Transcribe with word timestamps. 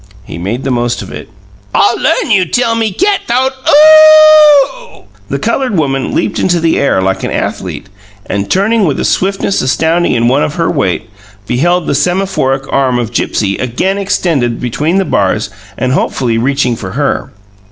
He 0.23 0.39
made 0.39 0.63
the 0.63 0.71
most 0.71 1.03
of 1.03 1.11
it. 1.11 1.29
"I 1.75 1.93
learn 1.93 2.31
you 2.31 2.43
tell 2.45 2.73
me 2.73 2.91
cat 2.91 3.19
th'owed 3.27 3.51
OOOOH!" 3.69 5.03
The 5.29 5.37
coloured 5.37 5.77
woman 5.77 6.11
leaped 6.15 6.39
into 6.39 6.59
the 6.59 6.79
air 6.79 7.03
like 7.03 7.23
an 7.23 7.29
athlete, 7.29 7.87
and, 8.25 8.49
turning 8.49 8.85
with 8.85 8.99
a 8.99 9.05
swiftness 9.05 9.61
astounding 9.61 10.13
in 10.13 10.27
one 10.27 10.41
of 10.41 10.55
her 10.55 10.71
weight, 10.71 11.07
beheld 11.45 11.85
the 11.85 11.93
semaphoric 11.93 12.63
arm 12.73 12.97
of 12.97 13.13
Gipsy 13.13 13.57
again 13.57 13.99
extended 13.99 14.59
between 14.59 14.97
the 14.97 15.05
bars 15.05 15.51
and 15.77 15.91
hopefully 15.91 16.39
reaching 16.39 16.75
for 16.75 16.93
her. 16.93 17.29